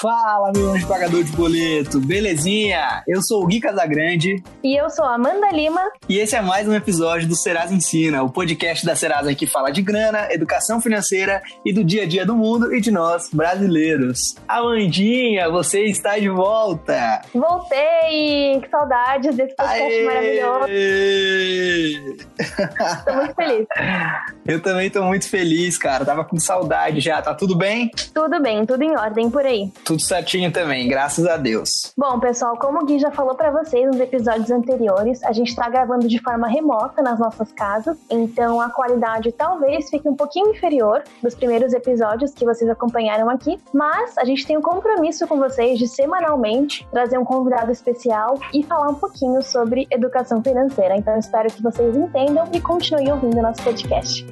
[0.00, 3.02] Fala, meu anjo pagador de boleto, belezinha?
[3.04, 4.40] Eu sou o Gui Casagrande.
[4.62, 5.80] E eu sou a Amanda Lima.
[6.08, 9.70] E esse é mais um episódio do Serasa Ensina, o podcast da Serasa que fala
[9.70, 14.34] de grana, educação financeira e do dia a dia do mundo e de nós, brasileiros.
[14.48, 17.22] Amandinha, você está de volta!
[17.32, 18.60] Voltei!
[18.60, 20.04] Que saudades desse podcast Aê!
[20.04, 20.68] maravilhoso!
[22.98, 23.66] Estou muito feliz.
[24.44, 26.04] Eu também estou muito feliz, cara.
[26.04, 27.20] Tava com saudade já.
[27.20, 27.90] Tá tudo bem?
[28.14, 29.70] Tudo bem, tudo em ordem por aí.
[29.84, 31.92] Tudo certinho também, graças a Deus.
[31.96, 35.68] Bom, pessoal, como o Gui já falou para vocês nos episódios anteriores, a gente tá
[35.68, 41.02] gravando de forma remota nas nossas casas, então a qualidade talvez fique um pouquinho inferior
[41.22, 45.78] dos primeiros episódios que vocês acompanharam aqui, mas a gente tem um compromisso com vocês
[45.78, 50.96] de semanalmente trazer um convidado especial e falar um pouquinho sobre educação financeira.
[50.96, 54.26] Então espero que vocês entendam e continuem ouvindo nosso podcast.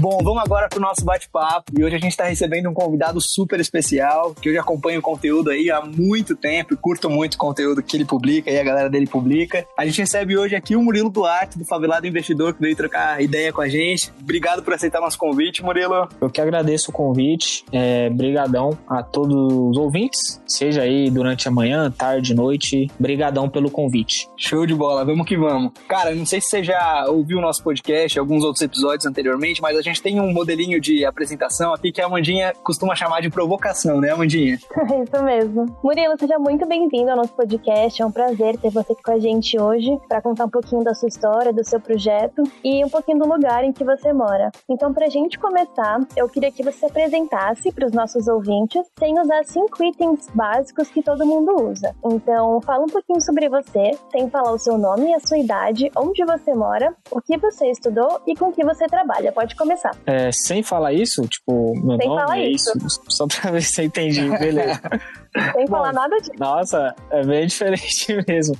[0.00, 1.72] Bom, vamos agora pro nosso bate-papo.
[1.76, 5.02] E hoje a gente está recebendo um convidado super especial, que eu já acompanho o
[5.02, 8.62] conteúdo aí há muito tempo e curto muito o conteúdo que ele publica e a
[8.62, 9.66] galera dele publica.
[9.76, 13.52] A gente recebe hoje aqui o Murilo Duarte, do Favelado Investidor, que veio trocar ideia
[13.52, 14.12] com a gente.
[14.22, 16.08] Obrigado por aceitar nosso convite, Murilo.
[16.20, 17.64] Eu que agradeço o convite.
[17.72, 22.88] É, brigadão a todos os ouvintes, seja aí durante a manhã, tarde, noite.
[23.00, 24.28] Brigadão pelo convite.
[24.36, 25.72] Show de bola, vamos que vamos.
[25.88, 29.76] Cara, não sei se você já ouviu o nosso podcast, alguns outros episódios anteriormente, mas
[29.76, 34.00] a gente tem um modelinho de apresentação aqui que a Amandinha costuma chamar de provocação,
[34.00, 34.58] né, Amandinha?
[34.58, 35.78] Isso mesmo.
[35.82, 38.02] Murilo, seja muito bem-vindo ao nosso podcast.
[38.02, 40.94] É um prazer ter você aqui com a gente hoje para contar um pouquinho da
[40.94, 44.50] sua história, do seu projeto e um pouquinho do lugar em que você mora.
[44.68, 49.18] Então, para a gente começar, eu queria que você apresentasse para os nossos ouvintes sem
[49.20, 51.94] usar cinco itens básicos que todo mundo usa.
[52.04, 56.24] Então, fala um pouquinho sobre você, sem falar o seu nome a sua idade, onde
[56.24, 59.32] você mora, o que você estudou e com que você trabalha.
[59.32, 59.92] Pode começar começar.
[60.06, 62.70] É, sem falar isso, tipo, meu sem nome é isso.
[62.84, 63.00] isso.
[63.08, 64.80] Só pra ver se eu entendi, beleza.
[65.52, 66.32] Sem bom, falar nada disso.
[66.38, 68.56] Nossa, é bem diferente mesmo.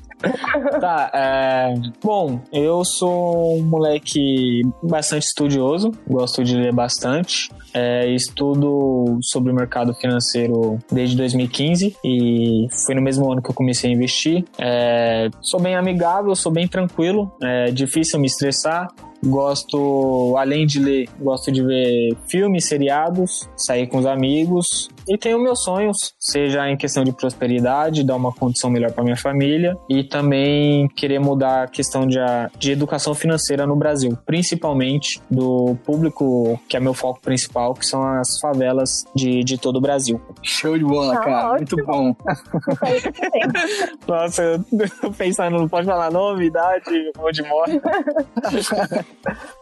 [0.81, 1.75] tá, é...
[2.05, 7.51] Bom, eu sou um moleque bastante estudioso, gosto de ler bastante.
[7.73, 13.55] É, estudo sobre o mercado financeiro desde 2015 e foi no mesmo ano que eu
[13.55, 14.45] comecei a investir.
[14.59, 18.89] É, sou bem amigável, sou bem tranquilo, é difícil me estressar.
[19.25, 25.39] Gosto, além de ler, gosto de ver filmes, seriados, sair com os amigos e tenho
[25.39, 30.05] meus sonhos, seja em questão de prosperidade, dar uma condição melhor para minha família e
[30.05, 32.19] também querer mudar a questão de,
[32.59, 38.03] de educação financeira no Brasil, principalmente do público que é meu foco principal, que são
[38.05, 40.21] as favelas de, de todo o Brasil.
[40.43, 41.59] Show de bola, ah, cara, ótimo.
[41.59, 42.17] muito bom.
[44.07, 44.65] Nossa, eu
[45.17, 47.73] pensando, não pode falar nome, idade, onde mora.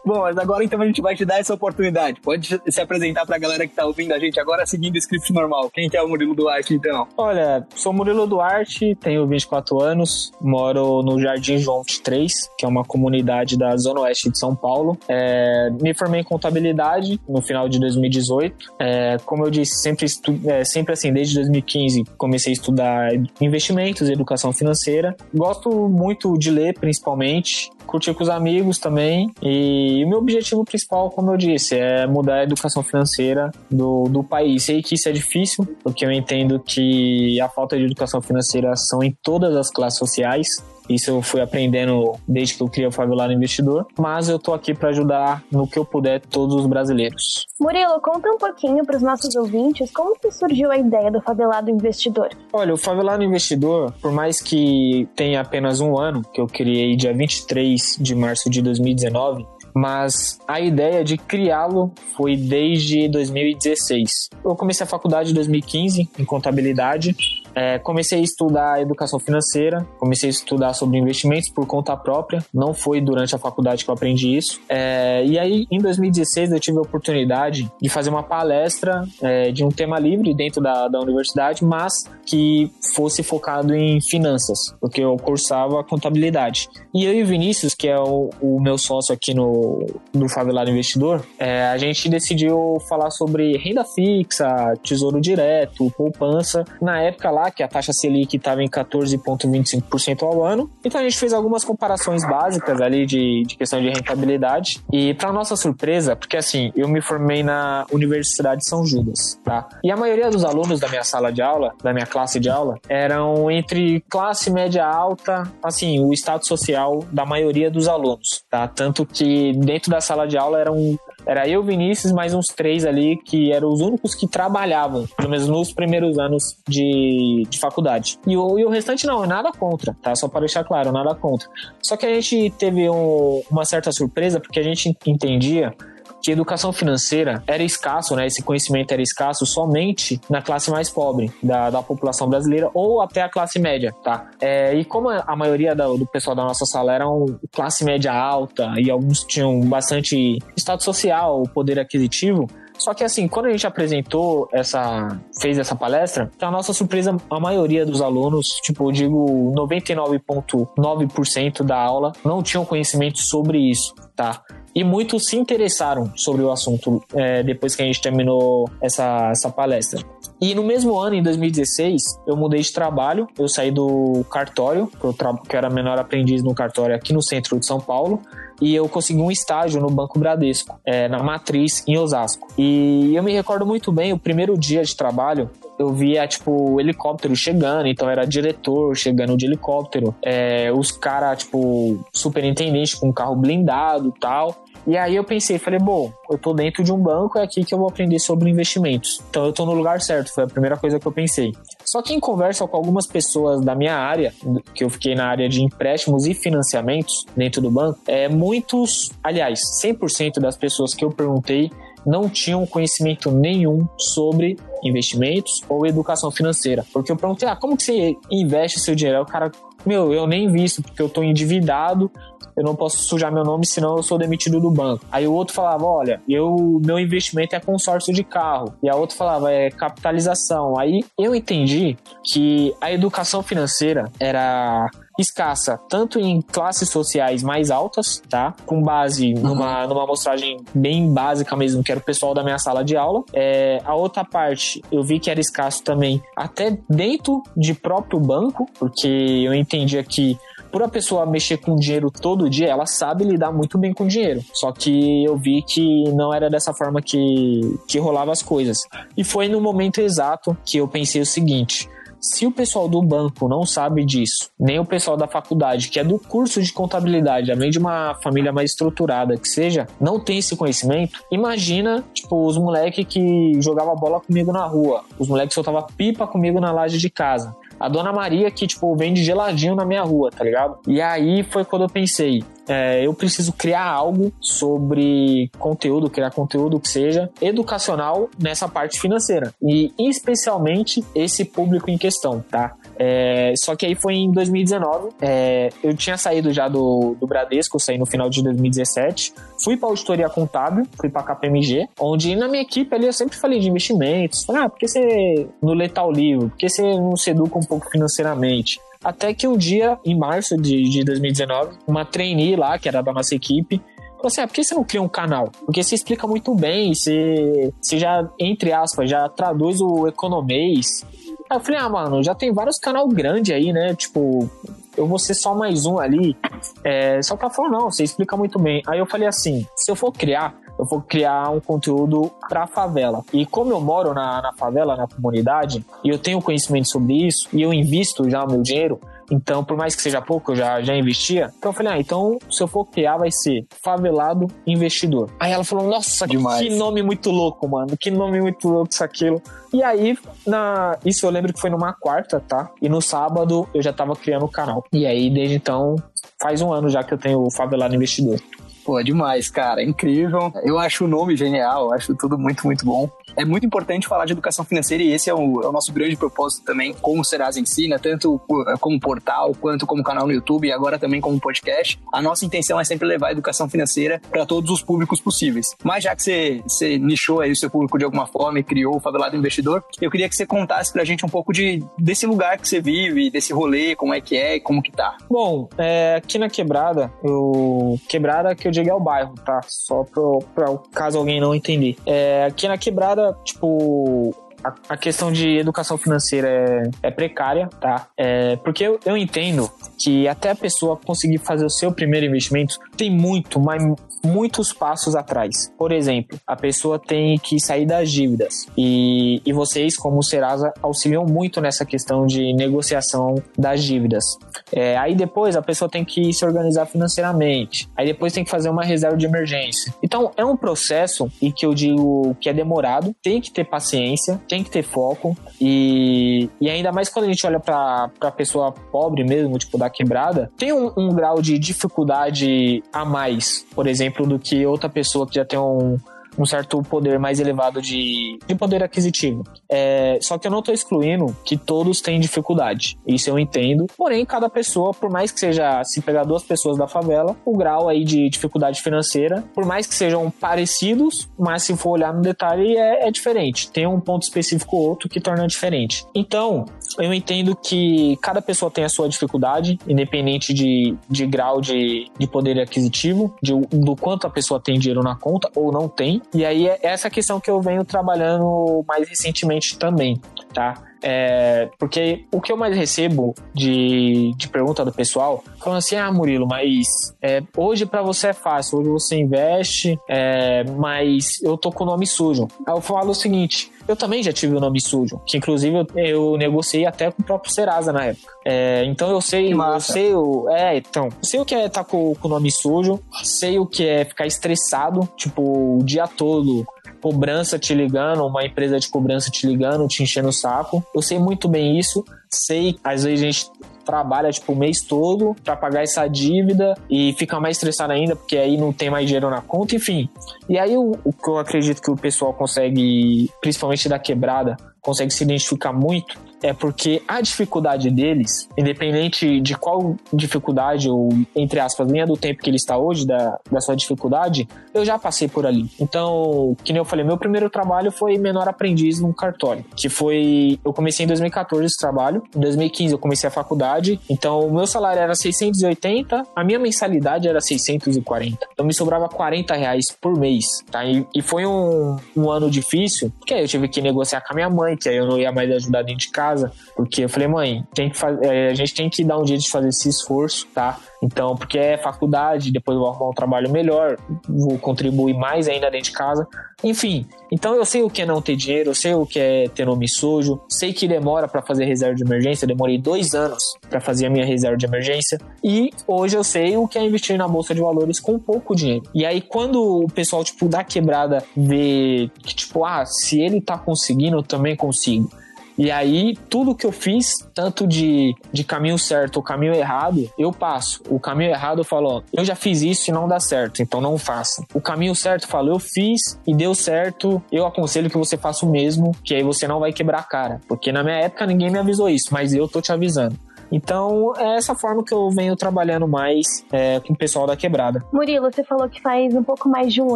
[0.05, 2.21] Bom, mas agora então a gente vai te dar essa oportunidade.
[2.21, 5.69] Pode se apresentar pra galera que tá ouvindo a gente agora seguindo o script normal.
[5.73, 7.07] Quem que é o Murilo Duarte, então?
[7.17, 12.83] Olha, sou Murilo Duarte, tenho 24 anos, moro no Jardim João 23, que é uma
[12.83, 14.97] comunidade da Zona Oeste de São Paulo.
[15.07, 18.73] É, me formei em contabilidade no final de 2018.
[18.79, 23.09] É, como eu disse, sempre, estu é, sempre assim, desde 2015 comecei a estudar
[23.39, 25.15] investimentos, educação financeira.
[25.33, 29.31] Gosto muito de ler, principalmente curtir com os amigos também.
[29.41, 34.23] E o meu objetivo principal, como eu disse, é mudar a educação financeira do, do
[34.23, 34.63] país.
[34.63, 39.01] Sei que isso é difícil, porque eu entendo que a falta de educação financeira são
[39.01, 40.63] em todas as classes sociais.
[40.89, 44.73] Isso eu fui aprendendo desde que eu criei o Favelado Investidor, mas eu tô aqui
[44.73, 47.45] para ajudar no que eu puder todos os brasileiros.
[47.59, 51.69] Murilo, conta um pouquinho para os nossos ouvintes como que surgiu a ideia do Favelado
[51.69, 52.29] Investidor.
[52.53, 57.13] Olha, o Favelado Investidor, por mais que tenha apenas um ano, que eu criei dia
[57.13, 59.45] 23 de março de 2019,
[59.77, 64.29] mas a ideia de criá-lo foi desde 2016.
[64.43, 67.15] Eu comecei a faculdade em 2015 em contabilidade
[67.57, 72.71] é, comecei a estudar educação financeira, comecei a estudar sobre investimentos por conta própria, não
[72.71, 74.61] foi durante a faculdade que eu aprendi isso.
[74.69, 79.63] É, e aí, em 2016, eu tive a oportunidade de fazer uma palestra é, de
[79.63, 81.93] um tema livre dentro da, da universidade, mas
[82.27, 86.69] que fosse focado em finanças, porque eu cursava contabilidade.
[86.93, 89.83] E eu e o Vinícius, que é o, o meu sócio aqui no,
[90.13, 96.63] no Favelado Investidor, é, a gente decidiu falar sobre renda fixa, tesouro direto, poupança.
[96.79, 100.69] Na época lá, que a taxa Selic estava em 14,25% ao ano.
[100.83, 104.81] Então a gente fez algumas comparações básicas ali de, de questão de rentabilidade.
[104.91, 109.67] E para nossa surpresa, porque assim, eu me formei na Universidade de São Judas, tá?
[109.83, 112.79] E a maioria dos alunos da minha sala de aula, da minha classe de aula,
[112.87, 118.67] eram entre classe média alta, assim, o status social da maioria dos alunos, tá?
[118.67, 120.97] Tanto que dentro da sala de aula eram
[121.27, 125.47] era eu, Vinícius, mais uns três ali que eram os únicos que trabalhavam, pelo menos
[125.47, 128.17] nos primeiros anos de, de faculdade.
[128.25, 130.15] E o, e o restante não, é nada contra, tá?
[130.15, 131.49] Só para deixar claro, nada contra.
[131.81, 135.73] Só que a gente teve um, uma certa surpresa porque a gente entendia
[136.21, 138.25] que educação financeira era escasso, né?
[138.25, 143.21] Esse conhecimento era escasso somente na classe mais pobre da, da população brasileira ou até
[143.21, 144.29] a classe média, tá?
[144.41, 148.89] É, e como a maioria do, pessoal da nossa sala eram classe média alta e
[148.89, 152.47] alguns tinham bastante status social, poder aquisitivo,
[152.77, 157.39] só que assim, quando a gente apresentou essa, fez essa palestra, a nossa surpresa, a
[157.39, 164.43] maioria dos alunos, tipo, eu digo 99,9% da aula não tinham conhecimento sobre isso, tá?
[164.77, 169.49] E muitos se interessaram sobre o assunto é, depois que a gente terminou essa, essa
[169.49, 170.05] palestra.
[170.39, 175.03] E no mesmo ano, em 2016, eu mudei de trabalho, eu saí do cartório, que
[175.03, 178.21] eu, que eu era menor aprendiz no cartório aqui no centro de São Paulo,
[178.61, 182.47] e eu consegui um estágio no Banco Bradesco, é, na Matriz, em Osasco.
[182.57, 187.35] E eu me recordo muito bem, o primeiro dia de trabalho, eu via, tipo, helicóptero
[187.35, 194.13] chegando, então era diretor chegando de helicóptero, é, os caras, tipo, superintendente com carro blindado
[194.19, 194.55] tal.
[194.87, 197.73] E aí eu pensei, falei, bom, eu tô dentro de um banco, é aqui que
[197.73, 199.21] eu vou aprender sobre investimentos.
[199.29, 201.51] Então eu tô no lugar certo, foi a primeira coisa que eu pensei.
[201.83, 204.33] Só que em conversa com algumas pessoas da minha área,
[204.73, 209.59] que eu fiquei na área de empréstimos e financiamentos dentro do banco, é, muitos, aliás,
[209.83, 211.69] 100% das pessoas que eu perguntei
[212.05, 216.85] não tinham conhecimento nenhum sobre investimentos ou educação financeira.
[216.93, 219.17] Porque eu perguntei, ah, como que você investe seu dinheiro?
[219.17, 219.51] Aí o cara,
[219.85, 222.09] meu, eu nem visto, porque eu tô endividado,
[222.57, 225.05] eu não posso sujar meu nome, senão eu sou demitido do banco.
[225.11, 228.73] Aí o outro falava, olha, eu meu investimento é consórcio de carro.
[228.81, 230.77] E a outra falava, é capitalização.
[230.77, 234.89] Aí eu entendi que a educação financeira era
[235.19, 238.53] escassa, tanto em classes sociais mais altas, tá?
[238.65, 239.89] Com base numa, uhum.
[239.89, 243.23] numa amostragem bem básica mesmo, que era o pessoal da minha sala de aula.
[243.33, 248.67] É, a outra parte, eu vi que era escasso também, até dentro de próprio banco,
[248.77, 250.37] porque eu entendia que
[250.77, 254.43] por a pessoa mexer com dinheiro todo dia, ela sabe lidar muito bem com dinheiro.
[254.53, 258.83] Só que eu vi que não era dessa forma que, que rolava as coisas.
[259.17, 261.89] E foi no momento exato que eu pensei o seguinte:
[262.21, 266.03] se o pessoal do banco não sabe disso, nem o pessoal da faculdade, que é
[266.03, 270.55] do curso de contabilidade, além de uma família mais estruturada que seja, não tem esse
[270.55, 275.87] conhecimento, imagina, tipo, os moleques que jogavam bola comigo na rua, os moleques que soltavam
[275.97, 277.55] pipa comigo na laje de casa.
[277.79, 280.79] A Dona Maria que, tipo, vende geladinho na minha rua, tá ligado?
[280.87, 286.79] E aí foi quando eu pensei, é, eu preciso criar algo sobre conteúdo, criar conteúdo
[286.79, 289.53] que seja educacional nessa parte financeira.
[289.61, 292.75] E especialmente esse público em questão, tá?
[292.99, 295.09] É, só que aí foi em 2019.
[295.21, 299.33] É, eu tinha saído já do, do Bradesco, saí no final de 2017.
[299.63, 303.59] Fui para auditoria contábil, fui para KPMG, onde na minha equipe ali eu sempre falei
[303.59, 304.43] de investimentos.
[304.45, 306.49] Falei, ah, por que você não lê tal livro?
[306.49, 308.79] Por que você não se educa um pouco financeiramente?
[309.03, 313.13] Até que um dia, em março de, de 2019, uma trainee lá, que era da
[313.13, 313.81] nossa equipe,
[314.17, 315.51] falou assim: ah, por que você não cria um canal?
[315.65, 321.05] Porque você explica muito bem, você, você já, entre aspas, já traduz o economês.
[321.49, 323.95] Aí eu falei, ah, mano, já tem vários canal grandes aí, né?
[323.95, 324.49] Tipo,
[324.97, 326.35] eu vou ser só mais um ali.
[326.83, 328.81] É, só que falou, não, você explica muito bem.
[328.87, 333.23] Aí eu falei assim, se eu for criar, eu vou criar um conteúdo pra favela.
[333.31, 337.47] E como eu moro na, na favela, na comunidade, e eu tenho conhecimento sobre isso,
[337.53, 340.81] e eu invisto já o meu dinheiro, então, por mais que seja pouco, eu já,
[340.81, 341.51] já investia.
[341.57, 345.29] Então eu falei, ah, então se eu for criar, vai ser Favelado Investidor.
[345.39, 346.61] Aí ela falou, nossa, Demais.
[346.61, 347.97] que nome muito louco, mano.
[347.97, 349.41] Que nome muito louco isso, aquilo.
[349.73, 350.97] E aí, na...
[351.05, 352.71] isso eu lembro que foi numa quarta, tá?
[352.81, 354.83] E no sábado eu já tava criando o canal.
[354.91, 355.95] E aí, desde então,
[356.41, 358.39] faz um ano já que eu tenho o Favelado Investidor.
[358.87, 359.83] Pô, demais, cara.
[359.83, 360.53] Incrível.
[360.63, 363.09] Eu acho o nome genial, acho tudo muito, muito bom.
[363.35, 366.15] É muito importante falar de educação financeira e esse é o, é o nosso grande
[366.15, 368.39] propósito também com o Serasa Ensina, tanto
[368.79, 371.99] como portal, quanto como canal no YouTube e agora também como podcast.
[372.13, 375.75] A nossa intenção é sempre levar a educação financeira para todos os públicos possíveis.
[375.83, 378.95] Mas já que você, você nichou aí o seu público de alguma forma e criou
[378.95, 382.57] o Favelado Investidor, eu queria que você contasse pra gente um pouco de, desse lugar
[382.57, 385.17] que você vive, desse rolê, como é que é e como que tá.
[385.29, 387.99] Bom, é, aqui na Quebrada, eu...
[388.07, 389.61] Quebrada que eu digo é o bairro, tá?
[389.67, 391.95] Só pro, pra caso alguém não entender.
[392.05, 394.33] É, aqui na quebrada, tipo,
[394.63, 398.07] a, a questão de educação financeira é, é precária, tá?
[398.17, 402.77] É, porque eu, eu entendo que até a pessoa conseguir fazer o seu primeiro investimento
[402.95, 403.83] tem muito, mas
[404.23, 405.71] muitos passos atrás.
[405.77, 411.25] Por exemplo, a pessoa tem que sair das dívidas e, e vocês, como Serasa, auxiliam
[411.25, 414.23] muito nessa questão de negociação das dívidas.
[414.71, 418.69] É, aí depois a pessoa tem que se organizar financeiramente, aí depois tem que fazer
[418.69, 419.93] uma reserva de emergência.
[420.03, 424.41] Então é um processo e que eu digo que é demorado, tem que ter paciência,
[424.47, 425.37] tem que ter foco.
[425.61, 429.89] E, e ainda mais quando a gente olha para a pessoa pobre mesmo, tipo da
[429.89, 434.89] quebrada, tem um, um grau de dificuldade a mais, por exemplo exemplo, do que outra
[434.89, 435.97] pessoa que já tem um,
[436.37, 439.43] um certo poder mais elevado de, de poder aquisitivo.
[439.69, 442.97] É, só que eu não estou excluindo que todos têm dificuldade.
[443.05, 443.87] Isso eu entendo.
[443.97, 447.89] Porém, cada pessoa, por mais que seja, se pegar duas pessoas da favela, o grau
[447.89, 452.77] aí de dificuldade financeira, por mais que sejam parecidos, mas se for olhar no detalhe,
[452.77, 453.71] é, é diferente.
[453.71, 456.05] Tem um ponto específico ou outro que torna diferente.
[456.13, 456.65] Então,
[456.99, 462.27] eu entendo que cada pessoa tem a sua dificuldade, independente de, de grau de, de
[462.27, 466.21] poder aquisitivo, de, do quanto a pessoa tem dinheiro na conta ou não tem.
[466.33, 470.19] E aí é essa questão que eu venho trabalhando mais recentemente também,
[470.53, 470.86] tá?
[471.01, 476.11] É, porque o que eu mais recebo de, de pergunta do pessoal, falando assim: ah,
[476.11, 476.87] Murilo, mas
[477.21, 481.87] é, hoje para você é fácil, hoje você investe, é, mas eu tô com o
[481.87, 482.47] nome sujo.
[482.65, 485.87] Aí eu falo o seguinte: eu também já tive o nome sujo, que inclusive eu,
[485.95, 488.33] eu negociei até com o próprio Serasa na época.
[488.45, 490.49] É, então eu sei, eu sei o.
[490.49, 493.65] É, então, sei o que é estar tá com, com o nome sujo, sei o
[493.65, 496.65] que é ficar estressado, tipo, o dia todo
[497.01, 500.83] cobrança te ligando, uma empresa de cobrança te ligando, te enchendo o saco.
[500.93, 502.03] Eu sei muito bem isso.
[502.29, 503.51] Sei, às vezes a gente
[503.85, 508.37] trabalha tipo o mês todo para pagar essa dívida e fica mais estressado ainda porque
[508.37, 510.09] aí não tem mais dinheiro na conta, enfim.
[510.49, 515.13] E aí o, o que eu acredito que o pessoal consegue, principalmente da quebrada, consegue
[515.13, 521.89] se identificar muito é porque a dificuldade deles, independente de qual dificuldade ou, entre aspas,
[521.89, 525.45] linha do tempo que ele está hoje, da, da sua dificuldade, eu já passei por
[525.45, 525.69] ali.
[525.79, 530.59] Então, que nem eu falei, meu primeiro trabalho foi menor aprendiz num cartório, que foi.
[530.63, 534.67] Eu comecei em 2014 esse trabalho, em 2015 eu comecei a faculdade, então o meu
[534.67, 538.47] salário era 680, a minha mensalidade era 640.
[538.51, 540.85] Então me sobrava 40 reais por mês, tá?
[540.85, 544.35] E, e foi um, um ano difícil, porque aí eu tive que negociar com a
[544.35, 547.09] minha mãe, que aí eu não ia mais ajudar dentro de casa casa, porque eu
[547.09, 549.69] falei, mãe, tem que fazer, é, a gente tem que dar um jeito de fazer
[549.69, 550.77] esse esforço, tá?
[551.01, 555.69] Então, porque é faculdade, depois eu vou arrumar um trabalho melhor, vou contribuir mais ainda
[555.69, 556.27] dentro de casa.
[556.63, 559.47] Enfim, então eu sei o que é não ter dinheiro, eu sei o que é
[559.47, 563.43] ter nome sujo, sei que demora para fazer reserva de emergência, eu demorei dois anos
[563.69, 565.19] para fazer a minha reserva de emergência.
[565.43, 568.83] E hoje eu sei o que é investir na bolsa de valores com pouco dinheiro.
[568.93, 573.57] E aí, quando o pessoal, tipo, da quebrada vê que, tipo, ah, se ele tá
[573.57, 575.09] conseguindo, eu também consigo
[575.57, 580.31] e aí, tudo que eu fiz, tanto de, de caminho certo ou caminho errado, eu
[580.31, 580.83] passo.
[580.87, 583.81] O caminho errado eu falo, ó, eu já fiz isso e não dá certo, então
[583.81, 584.45] não faça.
[584.53, 588.45] O caminho certo eu falo, eu fiz e deu certo, eu aconselho que você faça
[588.45, 590.39] o mesmo, que aí você não vai quebrar a cara.
[590.47, 593.17] Porque na minha época ninguém me avisou isso, mas eu tô te avisando.
[593.51, 597.83] Então, é essa forma que eu venho trabalhando mais é, com o pessoal da quebrada.
[597.93, 599.95] Murilo, você falou que faz um pouco mais de um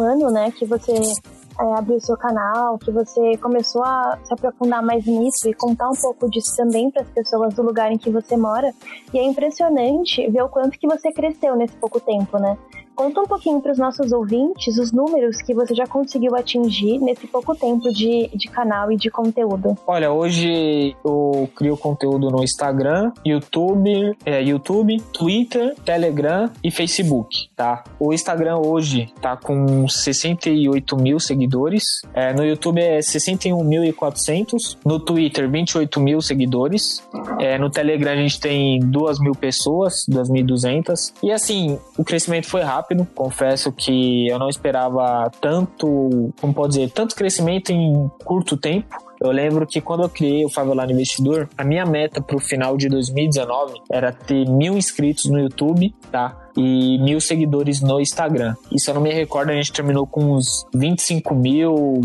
[0.00, 0.94] ano, né, que você
[1.60, 5.94] é, abriu seu canal, que você começou a se aprofundar mais nisso e contar um
[5.94, 8.72] pouco disso também para as pessoas do lugar em que você mora.
[9.12, 12.56] E é impressionante ver o quanto que você cresceu nesse pouco tempo, né?
[12.94, 17.26] Conta um pouquinho para os nossos ouvintes os números que você já conseguiu atingir nesse
[17.26, 19.76] pouco tempo de, de canal e de conteúdo.
[19.86, 27.82] Olha, hoje eu crio conteúdo no Instagram, YouTube, é, YouTube, Twitter, Telegram e Facebook, tá?
[27.98, 35.50] O Instagram hoje tá com 68 mil seguidores, é, no YouTube é 61.400, no Twitter
[35.50, 37.02] 28 mil seguidores,
[37.38, 42.60] é, no Telegram a gente tem 2 mil pessoas, 2.200 e assim, o crescimento foi
[42.60, 43.06] rápido rápido.
[43.14, 48.96] Confesso que eu não esperava tanto, como pode dizer, tanto crescimento em curto tempo.
[49.22, 52.76] Eu lembro que quando eu criei o Favelano Investidor, a minha meta para o final
[52.76, 56.36] de 2019 era ter mil inscritos no YouTube, tá?
[56.56, 58.56] E mil seguidores no Instagram.
[58.72, 62.00] E se eu não me recordo, a gente terminou com uns 25 mil,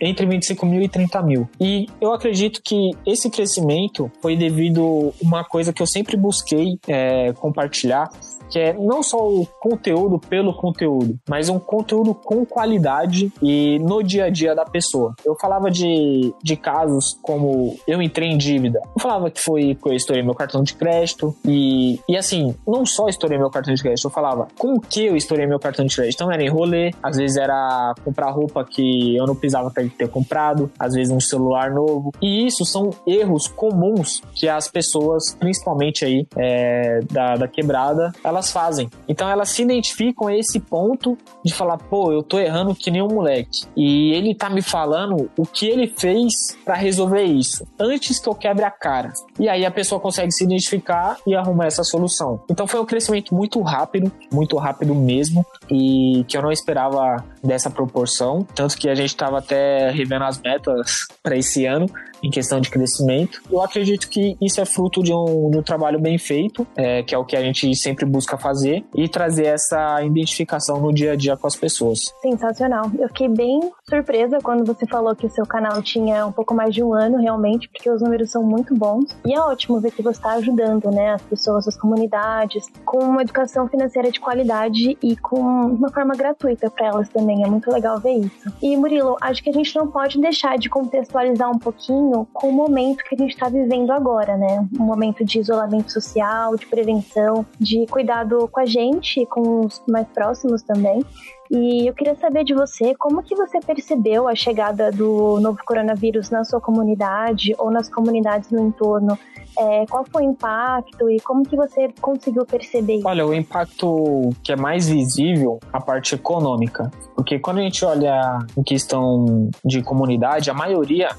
[0.00, 1.48] entre 25 mil e 30 mil.
[1.60, 6.78] E eu acredito que esse crescimento foi devido a uma coisa que eu sempre busquei
[6.88, 8.10] é, compartilhar,
[8.52, 14.02] que é não só o conteúdo pelo conteúdo, mas um conteúdo com qualidade e no
[14.02, 15.14] dia a dia da pessoa.
[15.24, 18.78] Eu falava de, de casos como eu entrei em dívida.
[18.94, 22.84] Eu falava que foi que eu estourei meu cartão de crédito e, e assim, não
[22.84, 25.96] só estourei meu cartão de crédito, eu falava com que eu estourei meu cartão de
[25.96, 26.16] crédito.
[26.16, 30.70] Então era em rolê, às vezes era comprar roupa que eu não precisava ter comprado,
[30.78, 32.12] às vezes um celular novo.
[32.20, 38.41] E isso são erros comuns que as pessoas, principalmente aí é, da, da quebrada, elas
[38.50, 38.90] fazem.
[39.08, 43.02] Então elas se identificam a esse ponto de falar, pô, eu tô errando que nem
[43.02, 43.66] um moleque.
[43.76, 48.34] E ele tá me falando o que ele fez para resolver isso, antes que eu
[48.34, 49.12] quebre a cara.
[49.38, 52.42] E aí a pessoa consegue se identificar e arrumar essa solução.
[52.50, 57.70] Então foi um crescimento muito rápido, muito rápido mesmo, e que eu não esperava dessa
[57.70, 58.46] proporção.
[58.54, 61.86] Tanto que a gente estava até revendo as metas para esse ano
[62.22, 63.42] em questão de crescimento.
[63.50, 67.14] Eu acredito que isso é fruto de um, de um trabalho bem feito, é, que
[67.14, 71.16] é o que a gente sempre busca fazer, e trazer essa identificação no dia a
[71.16, 72.12] dia com as pessoas.
[72.22, 72.90] Sensacional.
[72.98, 73.60] Eu fiquei bem
[73.92, 77.18] surpresa quando você falou que o seu canal tinha um pouco mais de um ano,
[77.18, 79.14] realmente, porque os números são muito bons.
[79.26, 83.20] E é ótimo ver que você está ajudando né, as pessoas, as comunidades, com uma
[83.20, 87.44] educação financeira de qualidade e com uma forma gratuita para elas também.
[87.44, 88.52] É muito legal ver isso.
[88.62, 92.52] E Murilo, acho que a gente não pode deixar de contextualizar um pouquinho com o
[92.52, 94.66] momento que a gente está vivendo agora, né?
[94.78, 100.06] Um momento de isolamento social, de prevenção, de cuidado com a gente, com os mais
[100.08, 101.04] próximos também.
[101.52, 106.30] E eu queria saber de você como que você percebeu a chegada do novo coronavírus
[106.30, 109.18] na sua comunidade ou nas comunidades no entorno.
[109.58, 113.06] É, qual foi o impacto e como que você conseguiu perceber isso?
[113.06, 116.90] Olha, o impacto que é mais visível, a parte econômica.
[117.14, 121.10] Porque quando a gente olha em questão de comunidade, a maioria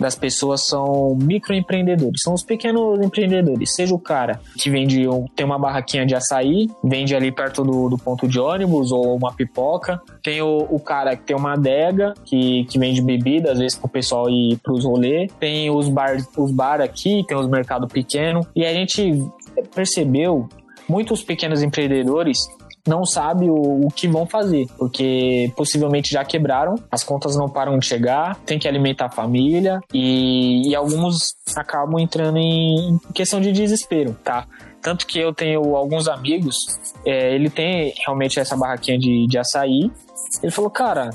[0.00, 3.74] das pessoas são microempreendedores, são os pequenos empreendedores.
[3.74, 5.04] Seja o cara que vende,
[5.36, 9.32] tem uma barraquinha de açaí, vende ali perto do, do ponto de ônibus ou uma
[9.32, 10.00] pipoca.
[10.22, 13.88] Tem o, o, cara que tem uma adega, que, que vende bebida, às vezes pro
[13.88, 15.30] pessoal ir pros rolês.
[15.38, 18.46] Tem os bar, os bar aqui, tem os mercados pequenos.
[18.56, 19.22] E a gente
[19.74, 20.48] percebeu
[20.88, 22.38] muitos pequenos empreendedores
[22.86, 27.78] não sabe o, o que vão fazer, porque possivelmente já quebraram, as contas não param
[27.78, 33.52] de chegar, tem que alimentar a família e, e alguns acabam entrando em questão de
[33.52, 34.46] desespero, tá?
[34.80, 36.56] Tanto que eu tenho alguns amigos,
[37.04, 39.90] é, ele tem realmente essa barraquinha de, de açaí.
[40.42, 41.10] Ele falou, cara,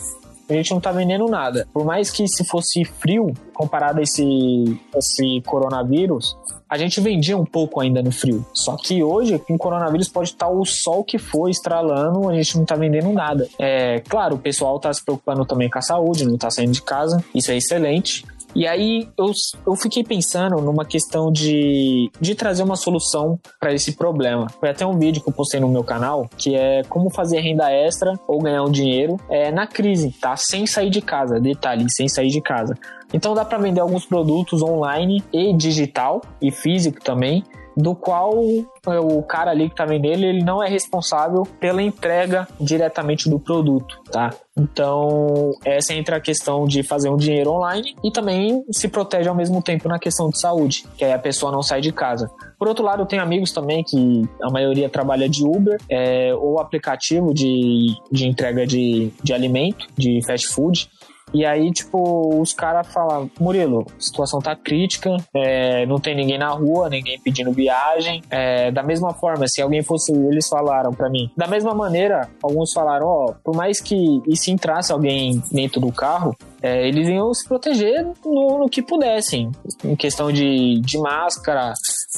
[0.50, 1.68] a gente não tá vendendo nada.
[1.74, 6.38] Por mais que se fosse frio, comparado a esse, esse coronavírus,
[6.70, 8.46] a gente vendia um pouco ainda no frio.
[8.54, 12.56] Só que hoje, com o coronavírus, pode estar o sol que for estralando, a gente
[12.56, 13.48] não está vendendo nada.
[13.60, 16.82] É claro, o pessoal está se preocupando também com a saúde, não está saindo de
[16.82, 18.26] casa, isso é excelente.
[18.56, 19.32] E aí eu,
[19.68, 24.48] eu fiquei pensando numa questão de, de trazer uma solução para esse problema.
[24.60, 27.70] Foi até um vídeo que eu postei no meu canal, que é como fazer renda
[27.70, 30.38] extra ou ganhar um dinheiro é, na crise, tá?
[30.38, 32.78] Sem sair de casa, detalhe, sem sair de casa.
[33.14, 37.44] Então dá para vender alguns produtos online e digital e físico também
[37.76, 38.34] do qual
[38.88, 43.40] é, o cara ali que tá vendendo, ele não é responsável pela entrega diretamente do
[43.40, 44.32] produto, tá?
[44.58, 49.36] Então, essa entra a questão de fazer um dinheiro online e também se protege ao
[49.36, 52.30] mesmo tempo na questão de saúde, que aí a pessoa não sai de casa.
[52.58, 56.60] Por outro lado, eu tenho amigos também que a maioria trabalha de Uber é, ou
[56.60, 60.90] aplicativo de, de entrega de, de alimento, de fast food.
[61.36, 66.38] E aí, tipo, os caras falam, Murilo, a situação tá crítica, é, não tem ninguém
[66.38, 68.22] na rua, ninguém pedindo viagem.
[68.30, 71.30] É, da mesma forma, se alguém fosse, eles falaram para mim.
[71.36, 75.82] Da mesma maneira, alguns falaram, ó, oh, por mais que e se entrasse alguém dentro
[75.82, 79.52] do carro, é, eles iam se proteger no, no, que pudessem,
[79.84, 81.74] em questão de, de máscara,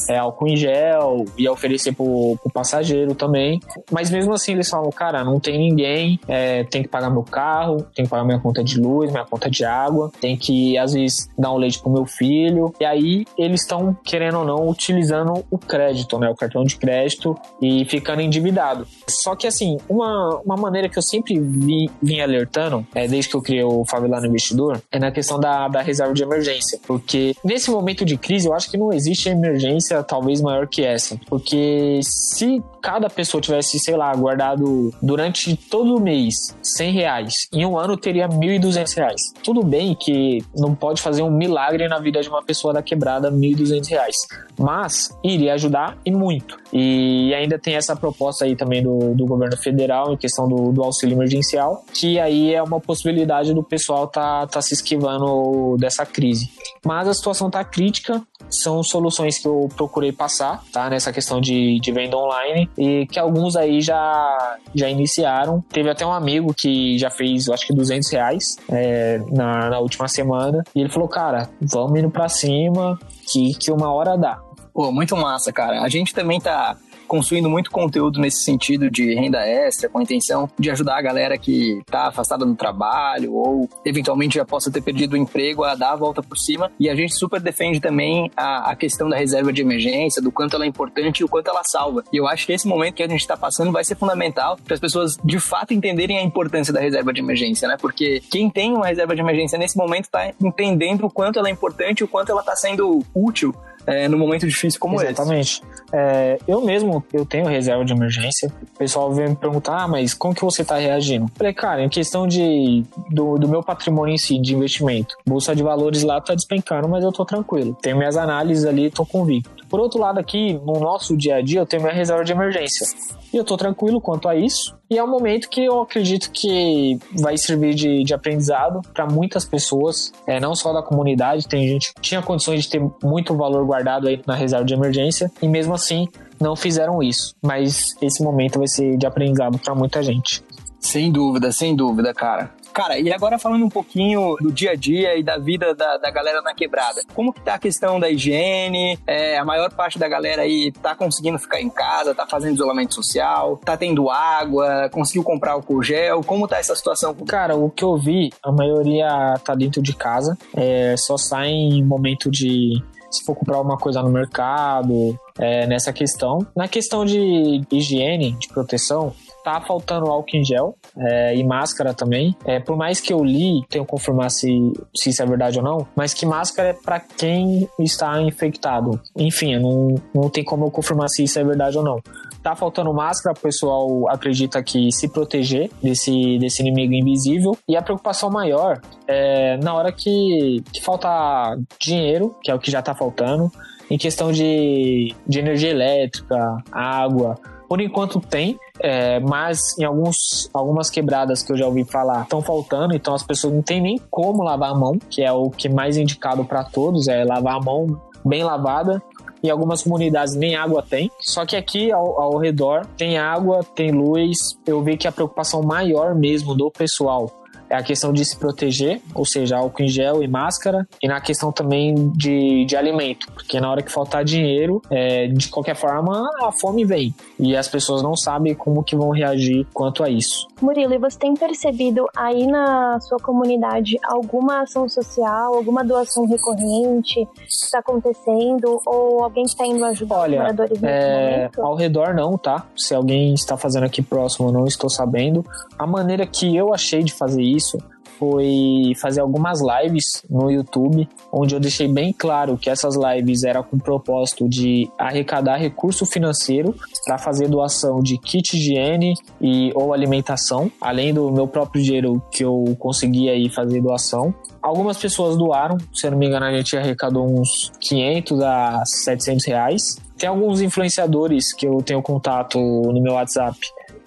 [0.10, 3.60] é, álcool em gel, ia oferecer pro, pro passageiro também.
[3.92, 7.86] Mas mesmo assim eles falam, cara, não tem ninguém, é, tem que pagar meu carro,
[7.96, 11.30] tem que pagar minha conta de luz, minha conta de água, tem que às vezes
[11.38, 12.74] dar um leite pro meu filho.
[12.80, 16.30] E aí eles estão, querendo ou não, utilizando o crédito, né?
[16.30, 18.88] O cartão de crédito e ficando endividado.
[19.10, 23.36] Só que assim, uma, uma maneira que eu sempre vi, vim alertando, é, desde que
[23.36, 26.80] eu criei o Favelano Investidor, é na questão da, da reserva de emergência.
[26.86, 31.20] Porque nesse momento de crise, eu acho que não existe emergência talvez maior que essa.
[31.28, 37.66] Porque se cada pessoa tivesse, sei lá, guardado durante todo o mês 100 reais, em
[37.66, 39.22] um ano teria 1.200 reais.
[39.44, 43.32] Tudo bem que não pode fazer um milagre na vida de uma pessoa da quebrada
[43.32, 44.16] 1.200 reais,
[44.58, 46.58] mas iria ajudar e muito.
[46.72, 50.84] E ainda tem essa proposta aí também do, do governo federal em questão do, do
[50.84, 56.50] auxílio emergencial, que aí é uma possibilidade do pessoal tá, tá se esquivando dessa crise.
[56.86, 60.90] Mas a situação tá crítica são soluções que eu procurei passar, tá?
[60.90, 65.64] Nessa questão de, de venda online e que alguns aí já, já iniciaram.
[65.70, 69.80] Teve até um amigo que já fez, eu acho que 200 reais é, na, na
[69.80, 73.00] última semana e ele falou, cara, vamos indo pra cima
[73.32, 74.40] que, que uma hora dá.
[74.74, 75.82] Pô, muito massa, cara.
[75.82, 76.78] A gente também tá
[77.08, 81.38] construindo muito conteúdo nesse sentido de renda extra, com a intenção de ajudar a galera
[81.38, 85.94] que está afastada do trabalho ou eventualmente já possa ter perdido o emprego a dar
[85.94, 86.72] a volta por cima.
[86.80, 90.56] E a gente super defende também a, a questão da reserva de emergência, do quanto
[90.56, 92.04] ela é importante e o quanto ela salva.
[92.12, 94.74] E eu acho que esse momento que a gente está passando vai ser fundamental para
[94.74, 97.78] as pessoas de fato entenderem a importância da reserva de emergência, né?
[97.80, 101.52] Porque quem tem uma reserva de emergência nesse momento está entendendo o quanto ela é
[101.52, 103.54] importante e o quanto ela está sendo útil
[103.88, 105.42] é, no momento difícil como Exatamente.
[105.42, 105.62] esse.
[105.62, 105.78] Exatamente.
[105.94, 108.52] É, eu mesmo, eu tenho reserva de emergência.
[108.76, 111.26] O pessoal vem me perguntar, ah, mas como que você está reagindo?
[111.36, 115.16] falei, cara, em questão de, do, do, meu patrimônio em si, de investimento.
[115.26, 117.78] Bolsa de valores lá tá despencando, mas eu tô tranquilo.
[117.82, 119.66] Tenho minhas análises ali, tô convicto.
[119.70, 122.88] Por outro lado aqui, no nosso dia a dia, eu tenho minha reserva de emergência.
[123.34, 124.78] E eu tô tranquilo quanto a isso.
[124.90, 129.44] E é um momento que eu acredito que vai servir de, de aprendizado para muitas
[129.44, 131.48] pessoas, é, não só da comunidade.
[131.48, 135.30] Tem gente que tinha condições de ter muito valor guardado aí na reserva de emergência
[135.42, 136.08] e mesmo assim
[136.40, 137.36] não fizeram isso.
[137.44, 140.42] Mas esse momento vai ser de aprendizado para muita gente.
[140.80, 142.52] Sem dúvida, sem dúvida, cara.
[142.78, 146.12] Cara, e agora falando um pouquinho do dia a dia e da vida da, da
[146.12, 147.02] galera na quebrada.
[147.12, 149.00] Como que tá a questão da higiene?
[149.08, 152.94] É, a maior parte da galera aí tá conseguindo ficar em casa, tá fazendo isolamento
[152.94, 156.22] social, tá tendo água, conseguiu comprar álcool gel?
[156.24, 157.16] Como tá essa situação?
[157.28, 161.84] Cara, o que eu vi, a maioria tá dentro de casa, é, só sai em
[161.84, 166.46] momento de se for comprar alguma coisa no mercado, é, nessa questão.
[166.56, 169.14] Na questão de higiene, de proteção,
[169.48, 172.36] tá faltando álcool em gel é, e máscara também.
[172.46, 174.50] É, por mais que eu li, tenho que confirmar se,
[174.96, 179.00] se isso é verdade ou não, mas que máscara é para quem está infectado.
[179.16, 182.02] Enfim, não, não tem como eu confirmar se isso é verdade ou não.
[182.44, 187.58] Tá faltando máscara, o pessoal acredita que se proteger desse, desse inimigo invisível.
[187.68, 192.70] E a preocupação maior é na hora que, que falta dinheiro, que é o que
[192.70, 193.50] já tá faltando,
[193.90, 197.40] em questão de, de energia elétrica, água.
[197.68, 202.42] Por enquanto tem, é, mas em alguns, algumas quebradas que eu já ouvi falar estão
[202.42, 205.70] faltando, então as pessoas não têm nem como lavar a mão, que é o que
[205.70, 209.02] mais indicado para todos, é lavar a mão bem lavada.
[209.44, 211.12] Em algumas comunidades nem água tem.
[211.20, 214.36] Só que aqui ao, ao redor tem água, tem luz.
[214.66, 217.32] Eu vi que a preocupação maior mesmo do pessoal
[217.70, 221.20] é a questão de se proteger, ou seja, álcool em gel e máscara, e na
[221.20, 226.30] questão também de, de alimento, porque na hora que faltar dinheiro, é, de qualquer forma,
[226.42, 230.48] a fome vem, e as pessoas não sabem como que vão reagir quanto a isso.
[230.62, 237.26] Murilo, e você tem percebido aí na sua comunidade alguma ação social, alguma doação recorrente
[237.36, 241.62] que está acontecendo, ou alguém está indo ajudar Olha, os moradores nesse é, momento?
[241.62, 242.66] Ao redor não, tá?
[242.76, 245.46] Se alguém está fazendo aqui próximo, eu não estou sabendo.
[245.78, 247.78] A maneira que eu achei de fazer isso isso
[248.18, 253.64] foi fazer algumas lives no YouTube, onde eu deixei bem claro que essas lives eram
[253.64, 259.94] com o propósito de arrecadar recurso financeiro para fazer doação de kit higiene e ou
[259.94, 264.34] alimentação, além do meu próprio dinheiro que eu conseguia aí fazer doação.
[264.62, 269.46] Algumas pessoas doaram, se eu não me engano, a gente arrecadou uns 500 a 700
[269.46, 269.98] reais.
[270.18, 273.58] Tem alguns influenciadores que eu tenho contato no meu WhatsApp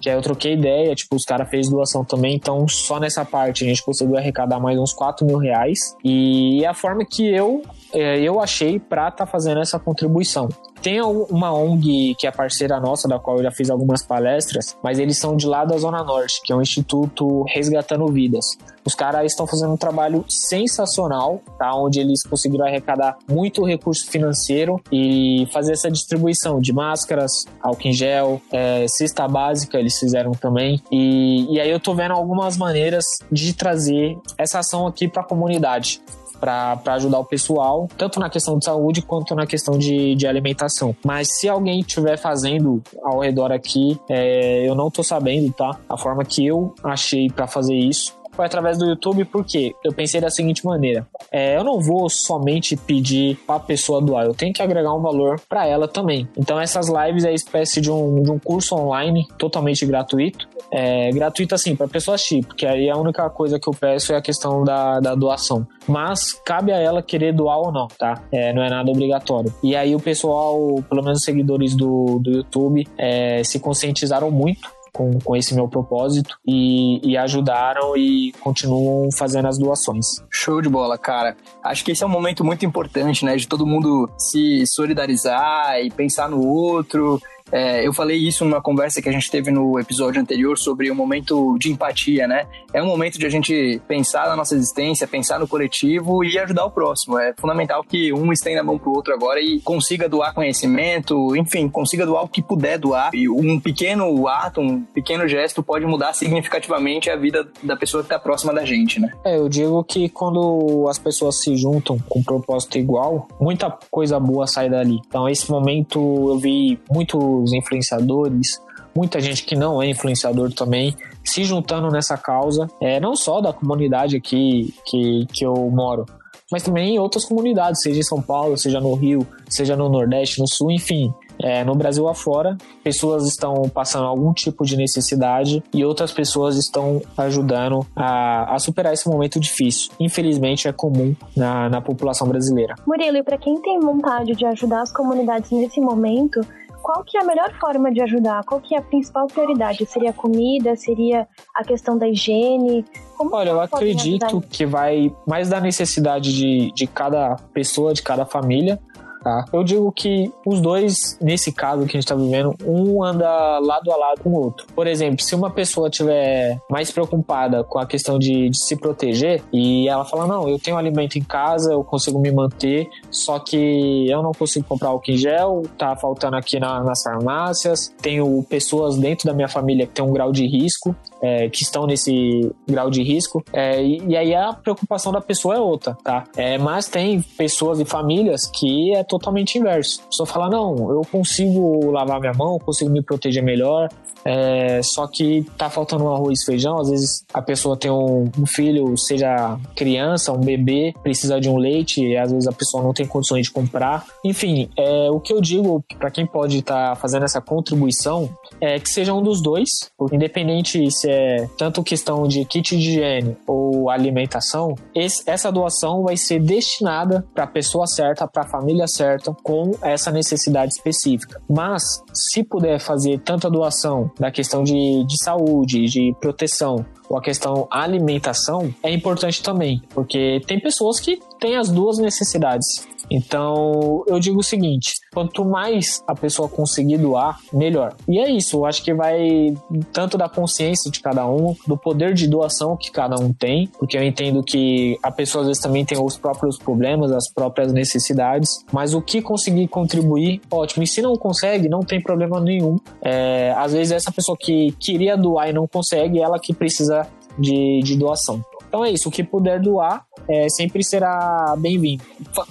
[0.00, 3.64] que aí eu troquei ideia, tipo, os caras fez doação também, então só nessa parte
[3.64, 5.96] a gente conseguiu arrecadar mais uns 4 mil reais.
[6.04, 10.48] E a forma que eu, é, eu achei pra estar tá fazendo essa contribuição.
[10.82, 14.98] Tem uma ONG que é parceira nossa, da qual eu já fiz algumas palestras, mas
[14.98, 18.56] eles são de lá da Zona Norte, que é o Instituto Resgatando Vidas.
[18.82, 21.74] Os caras estão fazendo um trabalho sensacional, tá?
[21.74, 27.92] Onde eles conseguiram arrecadar muito recurso financeiro e fazer essa distribuição de máscaras, álcool em
[27.92, 30.80] gel, é, cesta básica eles fizeram também.
[30.90, 35.26] E, e aí eu tô vendo algumas maneiras de trazer essa ação aqui para a
[35.26, 36.00] comunidade
[36.40, 40.96] para ajudar o pessoal, tanto na questão de saúde quanto na questão de, de alimentação.
[41.04, 45.78] Mas se alguém estiver fazendo ao redor aqui, é, eu não tô sabendo, tá?
[45.88, 50.18] A forma que eu achei para fazer isso foi através do YouTube, porque eu pensei
[50.18, 54.52] da seguinte maneira: é, eu não vou somente pedir para a pessoa doar, eu tenho
[54.52, 56.26] que agregar um valor para ela também.
[56.38, 60.48] Então, essas lives é espécie de um, de um curso online totalmente gratuito.
[60.72, 64.16] É, gratuito assim, para pessoas assistir, porque aí a única coisa que eu peço é
[64.16, 65.66] a questão da, da doação.
[65.86, 68.22] Mas cabe a ela querer doar ou não, tá?
[68.32, 69.52] É, não é nada obrigatório.
[69.62, 74.79] E aí o pessoal, pelo menos os seguidores do, do YouTube, é, se conscientizaram muito
[74.92, 80.06] com, com esse meu propósito e, e ajudaram e continuam fazendo as doações.
[80.30, 81.36] Show de bola, cara.
[81.62, 83.36] Acho que esse é um momento muito importante, né?
[83.36, 87.20] De todo mundo se solidarizar e pensar no outro
[87.52, 90.94] é, eu falei isso numa conversa que a gente teve no episódio anterior sobre o
[90.94, 92.46] momento de empatia, né?
[92.72, 96.64] É um momento de a gente pensar na nossa existência, pensar no coletivo e ajudar
[96.64, 97.18] o próximo.
[97.18, 101.68] É fundamental que um estenda a mão pro outro agora e consiga doar conhecimento, enfim,
[101.68, 103.10] consiga doar o que puder doar.
[103.14, 108.06] E um pequeno ato, um pequeno gesto pode mudar significativamente a vida da pessoa que
[108.06, 109.10] está próxima da gente, né?
[109.24, 114.20] É, eu digo que quando as pessoas se juntam com um propósito igual, muita coisa
[114.20, 115.00] boa sai dali.
[115.06, 115.98] Então, esse momento
[116.30, 118.60] eu vi muito os influenciadores,
[118.94, 123.52] muita gente que não é influenciador também, se juntando nessa causa, é, não só da
[123.52, 126.06] comunidade aqui que, que eu moro,
[126.50, 130.40] mas também em outras comunidades, seja em São Paulo, seja no Rio, seja no Nordeste,
[130.40, 131.12] no Sul, enfim.
[131.42, 137.00] É, no Brasil afora, pessoas estão passando algum tipo de necessidade e outras pessoas estão
[137.16, 139.90] ajudando a, a superar esse momento difícil.
[139.98, 142.74] Infelizmente, é comum na, na população brasileira.
[142.86, 146.42] Murilo, e para quem tem vontade de ajudar as comunidades nesse momento,
[146.90, 148.42] qual que é a melhor forma de ajudar?
[148.42, 149.86] Qual que é a principal prioridade?
[149.86, 150.74] Seria a comida?
[150.74, 152.84] Seria a questão da higiene?
[153.16, 158.26] Como Olha, eu acredito que vai mais da necessidade de, de cada pessoa, de cada
[158.26, 158.80] família.
[159.22, 159.44] Tá?
[159.52, 163.92] Eu digo que os dois, nesse caso que a gente está vivendo, um anda lado
[163.92, 164.66] a lado com o outro.
[164.74, 169.42] Por exemplo, se uma pessoa tiver mais preocupada com a questão de, de se proteger
[169.52, 174.08] e ela fala: Não, eu tenho alimento em casa, eu consigo me manter, só que
[174.08, 178.96] eu não consigo comprar álcool em gel, tá faltando aqui na, nas farmácias, tenho pessoas
[178.96, 182.90] dentro da minha família que tem um grau de risco, é, que estão nesse grau
[182.90, 186.24] de risco, é, e, e, aí a preocupação da pessoa é outra, tá?
[186.36, 190.00] É, mas tem pessoas e famílias que é totalmente inverso.
[190.04, 193.88] A pessoa fala, não, eu consigo lavar minha mão, consigo me proteger melhor,
[194.24, 196.78] é, só que tá faltando um arroz e feijão.
[196.78, 201.56] Às vezes a pessoa tem um, um, filho, seja criança, um bebê, precisa de um
[201.56, 204.04] leite, e às vezes a pessoa não tem condições de comprar.
[204.24, 208.78] Enfim, é, o que eu digo para quem pode estar tá fazendo essa contribuição é
[208.78, 213.90] que seja um dos dois, independente se é tanto questão de kit de higiene ou
[213.90, 218.99] alimentação, esse, essa doação vai ser destinada para a pessoa certa, para a família certa,
[219.42, 221.40] com essa necessidade específica.
[221.48, 221.82] Mas
[222.12, 227.66] se puder fazer tanta doação da questão de, de saúde, de proteção, ou a questão
[227.68, 232.88] alimentação, é importante também, porque tem pessoas que têm as duas necessidades.
[233.10, 237.96] Então, eu digo o seguinte: quanto mais a pessoa conseguir doar, melhor.
[238.08, 239.52] E é isso, eu acho que vai
[239.92, 243.98] tanto da consciência de cada um, do poder de doação que cada um tem, porque
[243.98, 248.64] eu entendo que a pessoa às vezes também tem os próprios problemas, as próprias necessidades,
[248.72, 250.84] mas o que conseguir contribuir, ótimo.
[250.84, 252.78] E se não consegue, não tem problema nenhum.
[253.02, 256.99] É, às vezes essa pessoa que queria doar e não consegue, ela que precisa
[257.38, 258.44] de, de doação.
[258.70, 262.04] Então é isso, o que puder doar é, sempre será bem-vindo.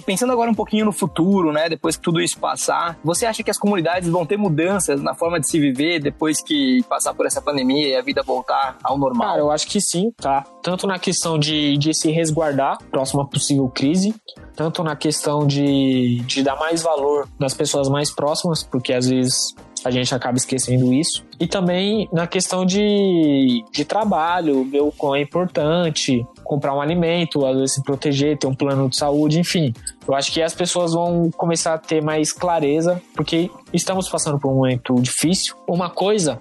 [0.04, 3.50] Pensando agora um pouquinho no futuro, né, depois que tudo isso passar, você acha que
[3.50, 7.40] as comunidades vão ter mudanças na forma de se viver depois que passar por essa
[7.40, 9.28] pandemia e a vida voltar ao normal?
[9.28, 10.44] Cara, eu acho que sim, tá?
[10.62, 14.14] Tanto na questão de, de se resguardar próxima possível crise,
[14.54, 19.54] tanto na questão de, de dar mais valor nas pessoas mais próximas, porque às vezes
[19.84, 21.24] a gente acaba esquecendo isso.
[21.38, 27.46] E também na questão de, de trabalho, ver o quão é importante comprar um alimento,
[27.46, 29.72] às vezes se proteger, ter um plano de saúde, enfim.
[30.06, 34.50] Eu acho que as pessoas vão começar a ter mais clareza, porque estamos passando por
[34.50, 35.54] um momento difícil.
[35.68, 36.40] Uma coisa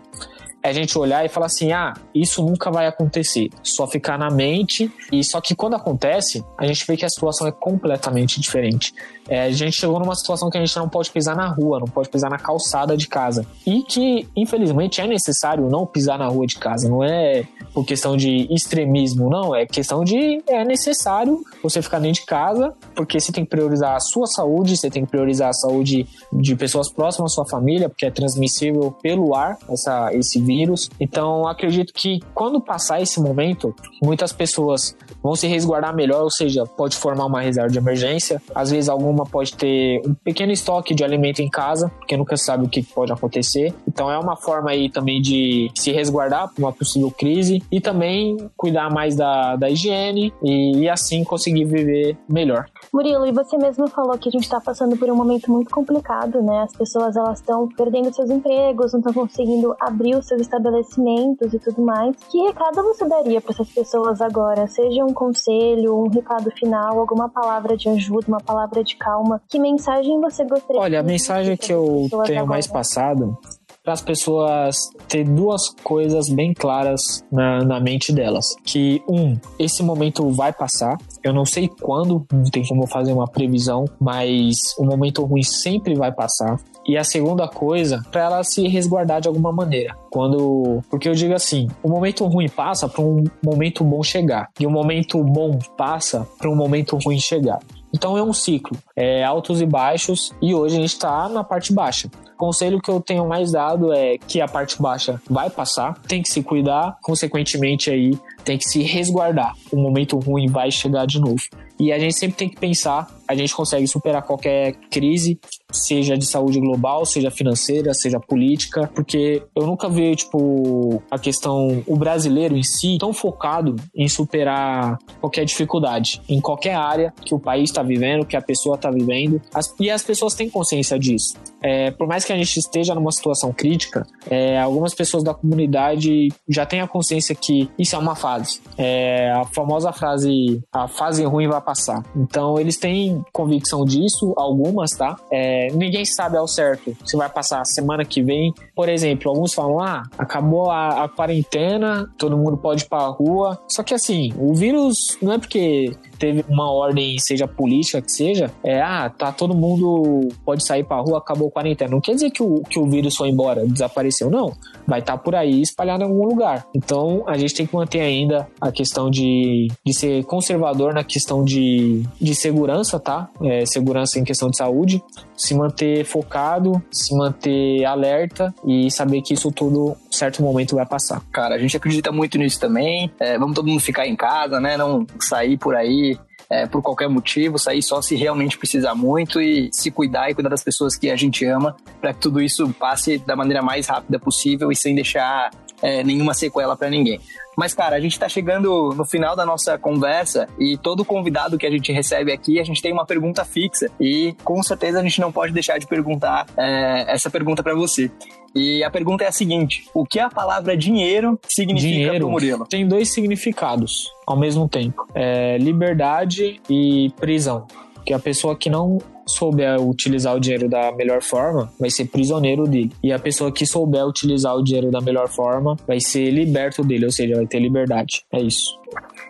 [0.62, 3.50] é a gente olhar e falar assim: ah, isso nunca vai acontecer.
[3.64, 4.92] Só ficar na mente.
[5.12, 8.94] E só que quando acontece, a gente vê que a situação é completamente diferente.
[9.30, 11.88] É, a gente chegou numa situação que a gente não pode pisar na rua, não
[11.88, 13.46] pode pisar na calçada de casa.
[13.66, 16.90] E que, infelizmente, é necessário não pisar na rua de casa.
[16.90, 19.56] Não é por questão de extremismo, não.
[19.56, 20.42] É questão de.
[20.48, 24.76] É necessário você ficar dentro de casa, porque você tem que priorizar a sua saúde,
[24.76, 28.92] você tem que priorizar a saúde de pessoas próximas à sua família, porque é transmissível
[29.02, 30.90] pelo ar essa, esse vírus.
[31.00, 36.66] Então, acredito que quando passar esse momento, muitas pessoas vão se resguardar melhor, ou seja,
[36.66, 38.42] pode formar uma reserva de emergência.
[38.54, 42.66] Às vezes, alguma pode ter um pequeno estoque de alimento em casa, porque nunca sabe
[42.66, 43.74] o que pode acontecer.
[43.88, 48.38] Então, é uma forma aí também de se resguardar para uma possível crise e também
[48.56, 52.66] cuidar mais da, da higiene e, e assim conseguir viver melhor.
[52.94, 56.42] Murilo, e você mesmo falou que a gente está passando por um momento muito complicado,
[56.42, 56.64] né?
[56.64, 61.60] As pessoas elas estão perdendo seus empregos, não estão conseguindo abrir os seus estabelecimentos e
[61.60, 62.16] tudo mais.
[62.30, 64.68] Que recado você daria para essas pessoas agora?
[64.68, 69.42] Seja um conselho, um recado final, alguma palavra de ajuda, uma palavra de calma.
[69.48, 70.82] Que mensagem você gostaria?
[70.82, 72.46] Olha, a mensagem que eu tenho agora?
[72.46, 73.38] mais passado
[73.84, 74.76] para as pessoas
[75.08, 78.46] ter duas coisas bem claras na, na mente delas.
[78.64, 80.98] Que, um, esse momento vai passar.
[81.24, 85.96] Eu não sei quando, não tem como fazer uma previsão, mas o momento ruim sempre
[85.96, 86.60] vai passar.
[86.88, 89.96] E a segunda coisa, para ela se resguardar de alguma maneira.
[90.10, 94.66] Quando, porque eu digo assim, o momento ruim passa para um momento bom chegar, e
[94.66, 97.60] o momento bom passa para um momento ruim chegar.
[97.94, 101.74] Então é um ciclo, é altos e baixos, e hoje a gente está na parte
[101.74, 102.10] baixa.
[102.40, 106.30] Conselho que eu tenho mais dado é que a parte baixa vai passar, tem que
[106.30, 109.54] se cuidar, consequentemente aí tem que se resguardar.
[109.70, 111.44] O momento ruim vai chegar de novo.
[111.78, 115.38] E a gente sempre tem que pensar, a gente consegue superar qualquer crise,
[115.72, 121.84] seja de saúde global, seja financeira, seja política, porque eu nunca vi, tipo, a questão,
[121.86, 127.40] o brasileiro em si, tão focado em superar qualquer dificuldade, em qualquer área que o
[127.40, 131.36] país está vivendo, que a pessoa está vivendo, as, e as pessoas têm consciência disso.
[131.62, 136.30] É, por mais que a gente esteja numa situação crítica, é, algumas pessoas da comunidade
[136.48, 138.62] já têm a consciência que isso é uma fase.
[138.78, 142.04] É, a famosa frase, a fase ruim vai passar.
[142.16, 145.18] Então eles têm convicção disso, algumas, tá?
[145.32, 148.54] É, ninguém sabe ao certo se vai passar semana que vem.
[148.76, 153.60] Por exemplo, alguns falam: ah, acabou a, a quarentena, todo mundo pode ir pra rua.
[153.68, 158.52] Só que assim, o vírus não é porque teve uma ordem, seja política que seja,
[158.64, 161.90] é, ah, tá todo mundo pode sair pra rua, acabou a quarentena.
[161.90, 164.54] Não quer dizer que o, que o vírus foi embora, desapareceu, não.
[164.86, 166.66] Vai estar tá por aí espalhado em algum lugar.
[166.76, 171.44] Então, a gente tem que manter ainda a questão de, de ser conservador na questão
[171.44, 173.30] de, de segurança, tá?
[173.42, 175.02] É, segurança em questão de saúde.
[175.38, 181.22] Se manter focado, se manter alerta e saber que isso tudo, certo momento, vai passar.
[181.32, 183.10] Cara, a gente acredita muito nisso também.
[183.20, 184.76] É, vamos todo mundo ficar em casa, né?
[184.76, 186.09] Não sair por aí
[186.50, 190.50] é, por qualquer motivo, sair só se realmente precisar muito e se cuidar e cuidar
[190.50, 194.20] das pessoas que a gente ama, para que tudo isso passe da maneira mais rápida
[194.20, 197.20] possível e sem deixar é, nenhuma sequela para ninguém.
[197.58, 201.66] Mas, cara, a gente está chegando no final da nossa conversa e todo convidado que
[201.66, 205.20] a gente recebe aqui, a gente tem uma pergunta fixa e com certeza a gente
[205.20, 208.10] não pode deixar de perguntar é, essa pergunta para você.
[208.56, 212.66] E a pergunta é a seguinte: o que a palavra dinheiro significa para o Murilo?
[212.66, 217.68] Tem dois significados ao mesmo tempo: é liberdade e prisão.
[218.10, 222.64] Que a pessoa que não souber utilizar o dinheiro da melhor forma, vai ser prisioneiro
[222.64, 222.92] dele.
[223.04, 227.06] E a pessoa que souber utilizar o dinheiro da melhor forma, vai ser liberto dele,
[227.06, 228.26] ou seja, vai ter liberdade.
[228.34, 228.80] É isso.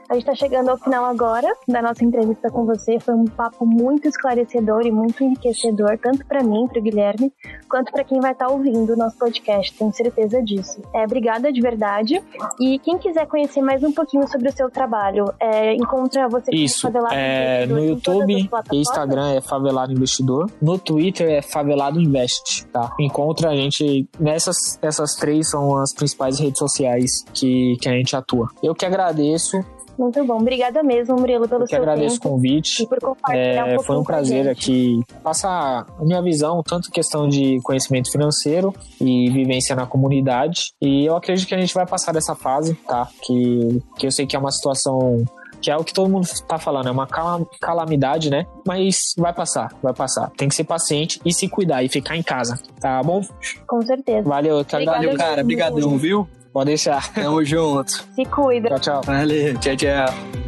[0.10, 3.00] A gente está chegando ao final agora da nossa entrevista com você.
[3.00, 7.32] Foi um papo muito esclarecedor e muito enriquecedor, tanto para mim, para o Guilherme,
[7.70, 9.78] quanto para quem vai estar tá ouvindo o nosso podcast.
[9.78, 10.82] Tenho certeza disso.
[10.96, 12.20] É, obrigada de verdade.
[12.60, 16.82] E quem quiser conhecer mais um pouquinho sobre o seu trabalho, é, encontra você Isso,
[16.82, 20.50] Favelado é, no YouTube e Instagram é Favelado Investidor.
[20.60, 22.96] No Twitter é Favelado Invest, tá?
[23.00, 28.16] Encontra a gente nessas essas três são as principais redes sociais que, que a gente
[28.16, 28.48] atua.
[28.64, 29.64] Eu que agradeço
[30.00, 30.38] muito bom.
[30.38, 32.28] Obrigada mesmo, Murilo, pelo Eu que seu agradeço tempo.
[32.28, 32.84] o convite.
[32.84, 37.28] E por compartilhar é, um Foi um prazer aqui passar a minha visão, tanto questão
[37.28, 40.72] de conhecimento financeiro e vivência na comunidade.
[40.82, 43.08] E eu acredito que a gente vai passar dessa fase, tá?
[43.24, 45.24] Que, que eu sei que é uma situação
[45.62, 47.08] que é o que todo mundo tá falando, é uma
[47.60, 48.46] calamidade, né?
[48.66, 50.32] Mas vai passar, vai passar.
[50.38, 53.22] Tem que ser paciente e se cuidar e ficar em casa, tá bom?
[53.68, 54.28] Com certeza.
[54.28, 55.42] Valeu, Valeu, cara.
[55.42, 56.28] Obrigadão, viu?
[56.52, 57.14] Pode deixar.
[57.14, 57.92] Tamo junto.
[58.16, 58.70] Se cuida.
[58.70, 59.02] Tchau, tchau.
[59.06, 59.58] Valeu.
[59.60, 60.39] Tchau, tchau.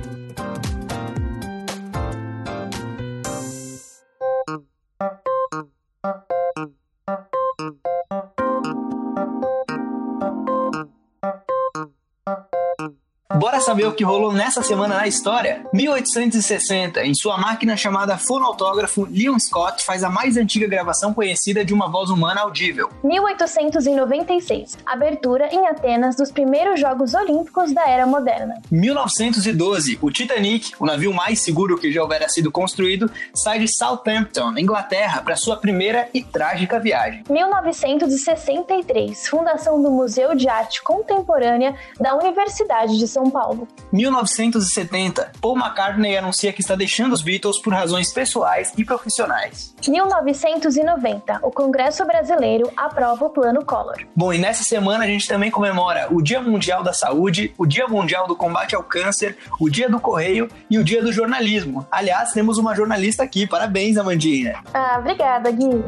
[13.42, 15.66] Bora saber o que rolou nessa semana na história?
[15.74, 21.74] 1860, em sua máquina chamada fonautógrafo, Leon Scott faz a mais antiga gravação conhecida de
[21.74, 22.92] uma voz humana audível.
[23.04, 28.62] 1896, abertura em Atenas dos primeiros Jogos Olímpicos da Era Moderna.
[28.70, 34.54] 1912, o Titanic, o navio mais seguro que já houvera sido construído, sai de Southampton,
[34.56, 37.24] Inglaterra, para sua primeira e trágica viagem.
[37.28, 43.68] 1963, fundação do Museu de Arte Contemporânea da Universidade de São Paulo.
[43.92, 49.74] 1970, Paul McCartney anuncia que está deixando os Beatles por razões pessoais e profissionais.
[49.88, 53.98] 1990, o Congresso Brasileiro aprova o Plano Collor.
[54.16, 57.88] Bom, e nessa semana a gente também comemora o Dia Mundial da Saúde, o Dia
[57.88, 61.86] Mundial do Combate ao Câncer, o Dia do Correio e o Dia do Jornalismo.
[61.92, 63.48] Aliás, temos uma jornalista aqui.
[63.48, 64.60] Parabéns, Amandinha.
[64.74, 65.84] Ah, obrigada, Gui.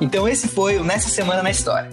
[0.00, 1.90] Então esse foi o Nessa Semana na História.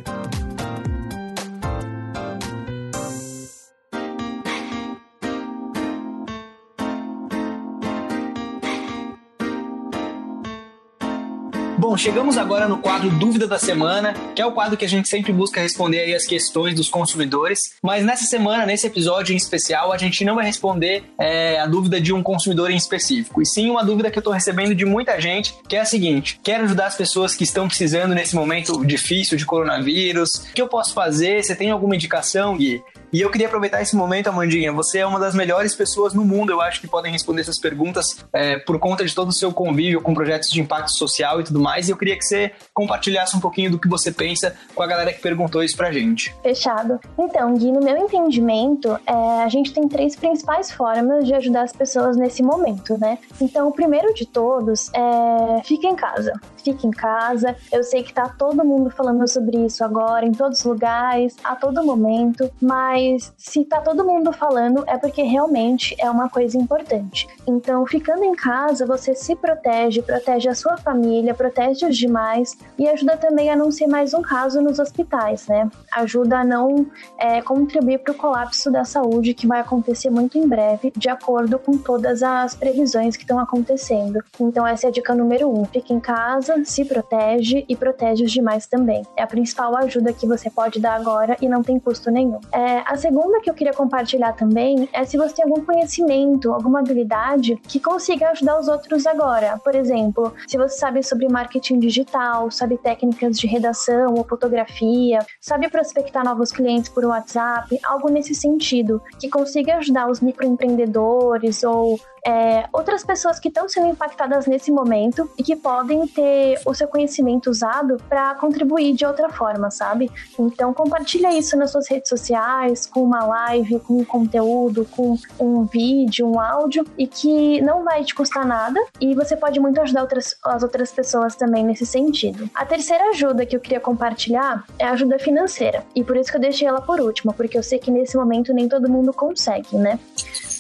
[11.88, 15.08] Bom, chegamos agora no quadro Dúvida da Semana, que é o quadro que a gente
[15.08, 17.76] sempre busca responder aí as questões dos consumidores.
[17.80, 22.02] Mas nessa semana, nesse episódio em especial, a gente não vai responder é, a dúvida
[22.02, 25.22] de um consumidor em específico, e sim uma dúvida que eu estou recebendo de muita
[25.22, 29.38] gente, que é a seguinte: quero ajudar as pessoas que estão precisando nesse momento difícil
[29.38, 30.38] de coronavírus.
[30.38, 31.44] O que eu posso fazer?
[31.44, 32.82] Você tem alguma indicação, Gui?
[33.16, 34.74] E eu queria aproveitar esse momento, Amandinha.
[34.74, 38.18] Você é uma das melhores pessoas no mundo, eu acho, que podem responder essas perguntas
[38.34, 41.58] é, por conta de todo o seu convívio com projetos de impacto social e tudo
[41.58, 41.88] mais.
[41.88, 45.14] E eu queria que você compartilhasse um pouquinho do que você pensa com a galera
[45.14, 46.36] que perguntou isso pra gente.
[46.44, 47.00] Fechado.
[47.18, 51.72] Então, Gui, no meu entendimento, é, a gente tem três principais formas de ajudar as
[51.72, 53.18] pessoas nesse momento, né?
[53.40, 56.34] Então, o primeiro de todos é fica em casa.
[56.62, 57.56] Fica em casa.
[57.72, 61.56] Eu sei que tá todo mundo falando sobre isso agora, em todos os lugares, a
[61.56, 66.58] todo momento, mas mas se tá todo mundo falando é porque realmente é uma coisa
[66.58, 67.28] importante.
[67.48, 72.88] Então, ficando em casa, você se protege, protege a sua família, protege os demais e
[72.88, 75.70] ajuda também a não ser mais um caso nos hospitais, né?
[75.94, 76.88] Ajuda a não
[77.18, 81.60] é, contribuir para o colapso da saúde que vai acontecer muito em breve, de acordo
[81.60, 84.24] com todas as previsões que estão acontecendo.
[84.40, 88.32] Então, essa é a dica número um: fique em casa, se protege e protege os
[88.32, 89.04] demais também.
[89.16, 92.40] É a principal ajuda que você pode dar agora e não tem custo nenhum.
[92.52, 96.80] É, a segunda que eu queria compartilhar também é se você tem algum conhecimento, alguma
[96.80, 99.60] habilidade que consiga ajudar os outros agora.
[99.64, 105.70] Por exemplo, se você sabe sobre marketing digital, sabe técnicas de redação ou fotografia, sabe
[105.70, 112.68] prospectar novos clientes por WhatsApp, algo nesse sentido, que consiga ajudar os microempreendedores ou é,
[112.74, 117.50] outras pessoas que estão sendo impactadas nesse momento e que podem ter o seu conhecimento
[117.50, 120.12] usado para contribuir de outra forma, sabe?
[120.40, 125.66] Então compartilha isso nas suas redes sociais, com uma live, com um conteúdo, com um
[125.66, 130.02] vídeo, um áudio e que não vai te custar nada e você pode muito ajudar
[130.02, 132.50] outras, as outras pessoas também nesse sentido.
[132.56, 136.38] A terceira ajuda que eu queria compartilhar é a ajuda financeira e por isso que
[136.38, 139.78] eu deixei ela por última, porque eu sei que nesse momento nem todo mundo consegue,
[139.78, 140.00] né?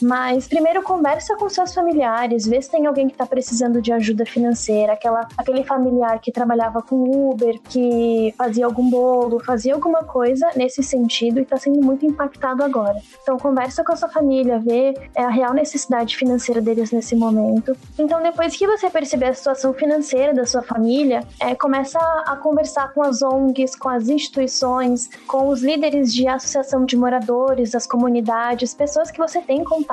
[0.01, 4.25] Mas primeiro conversa com seus familiares, vê se tem alguém que está precisando de ajuda
[4.25, 10.47] financeira, aquela, aquele familiar que trabalhava com Uber, que fazia algum bolo, fazia alguma coisa
[10.55, 12.99] nesse sentido e está sendo muito impactado agora.
[13.21, 17.75] Então conversa com a sua família, vê é, a real necessidade financeira deles nesse momento.
[17.97, 22.93] Então depois que você perceber a situação financeira da sua família, é, começa a, conversar
[22.93, 28.73] com as ONGs, com as instituições, com os líderes de associação de moradores, das comunidades,
[28.73, 29.84] pessoas que você tem contato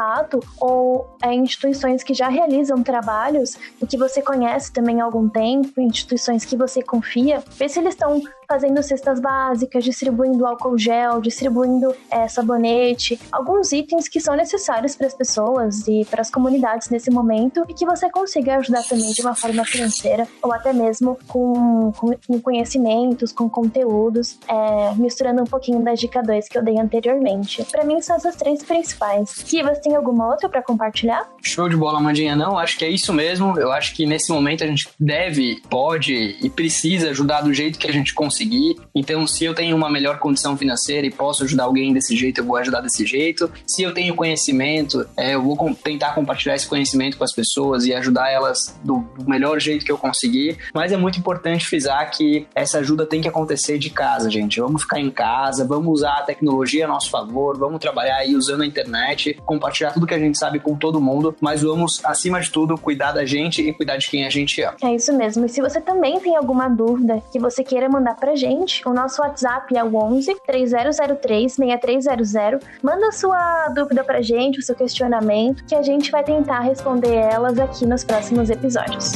[0.60, 5.80] ou é, instituições que já realizam trabalhos e que você conhece também há algum tempo,
[5.80, 8.20] instituições que você confia, vê se eles estão
[8.52, 15.06] fazendo cestas básicas, distribuindo álcool gel, distribuindo é, sabonete, alguns itens que são necessários para
[15.06, 19.22] as pessoas e para as comunidades nesse momento e que você consiga ajudar também de
[19.22, 25.82] uma forma financeira ou até mesmo com, com conhecimentos, com conteúdos, é, misturando um pouquinho
[25.82, 27.64] da dica 2 que eu dei anteriormente.
[27.72, 29.42] Para mim são essas três principais.
[29.44, 31.26] Que você tem alguma outra para compartilhar?
[31.40, 32.36] Show de bola, Mandinha.
[32.36, 33.58] Não, acho que é isso mesmo.
[33.58, 37.86] Eu acho que nesse momento a gente deve, pode e precisa ajudar do jeito que
[37.86, 38.76] a gente consegue conseguir.
[38.94, 42.44] Então, se eu tenho uma melhor condição financeira e posso ajudar alguém desse jeito, eu
[42.44, 43.50] vou ajudar desse jeito.
[43.66, 47.94] Se eu tenho conhecimento, é, eu vou tentar compartilhar esse conhecimento com as pessoas e
[47.94, 50.58] ajudar elas do, do melhor jeito que eu conseguir.
[50.74, 54.60] Mas é muito importante frisar que essa ajuda tem que acontecer de casa, gente.
[54.60, 58.62] Vamos ficar em casa, vamos usar a tecnologia a nosso favor, vamos trabalhar aí usando
[58.62, 62.50] a internet, compartilhar tudo que a gente sabe com todo mundo, mas vamos, acima de
[62.50, 64.76] tudo, cuidar da gente e cuidar de quem a gente ama.
[64.82, 65.46] É isso mesmo.
[65.46, 68.86] E se você também tem alguma dúvida que você queira mandar pra gente.
[68.86, 72.66] O nosso WhatsApp é o 11 3003 6300.
[72.82, 77.58] Manda sua dúvida pra gente, o seu questionamento, que a gente vai tentar responder elas
[77.58, 79.12] aqui nos próximos episódios.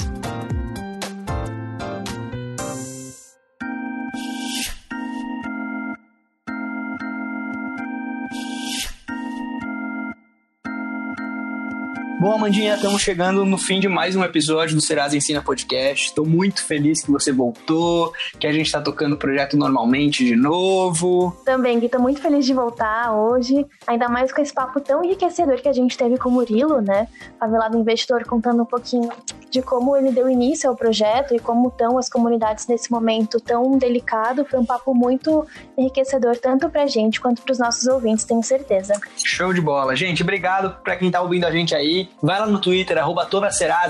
[12.27, 16.07] Bom, Amandinha, estamos chegando no fim de mais um episódio do Serasa Ensina Podcast.
[16.07, 20.35] Estou muito feliz que você voltou, que a gente está tocando o projeto normalmente de
[20.35, 21.37] novo.
[21.45, 25.63] Também, Gui, estou muito feliz de voltar hoje, ainda mais com esse papo tão enriquecedor
[25.63, 27.07] que a gente teve com o Murilo, né?
[27.39, 29.09] Favelado Investidor, contando um pouquinho
[29.49, 33.79] de como ele deu início ao projeto e como estão as comunidades nesse momento tão
[33.79, 34.45] delicado.
[34.45, 35.47] Foi um papo muito
[35.79, 39.01] enriquecedor, tanto para a gente quanto para os nossos ouvintes, tenho certeza.
[39.17, 39.95] Show de bola.
[39.95, 42.09] Gente, obrigado para quem está ouvindo a gente aí.
[42.23, 43.29] Vai lá no Twitter, arroba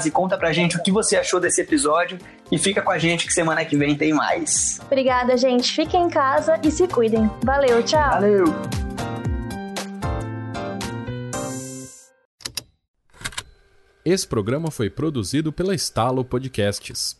[0.04, 2.18] e conta pra gente o que você achou desse episódio
[2.50, 4.80] e fica com a gente que semana que vem tem mais.
[4.84, 5.72] Obrigada, gente.
[5.72, 7.30] Fiquem em casa e se cuidem.
[7.44, 8.10] Valeu, tchau.
[8.10, 8.44] Valeu.
[14.04, 17.16] Esse programa foi produzido pela Estalo Podcasts.